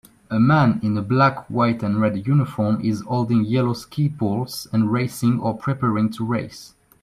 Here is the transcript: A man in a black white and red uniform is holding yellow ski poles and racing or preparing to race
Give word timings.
A 0.31 0.39
man 0.39 0.79
in 0.81 0.97
a 0.97 1.01
black 1.03 1.47
white 1.47 1.83
and 1.83 2.01
red 2.01 2.25
uniform 2.25 2.81
is 2.83 3.01
holding 3.01 3.45
yellow 3.45 3.73
ski 3.73 4.09
poles 4.09 4.67
and 4.73 4.91
racing 4.91 5.39
or 5.39 5.55
preparing 5.55 6.09
to 6.13 6.25
race 6.25 6.73